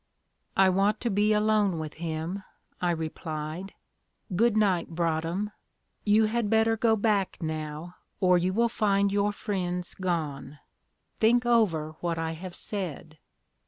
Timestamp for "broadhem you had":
4.95-6.49